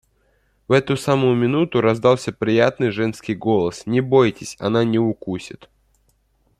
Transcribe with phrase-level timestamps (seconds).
[0.67, 5.69] В эту самую минуту раздался приятный женский голос: «Не бойтесь, она не укусит».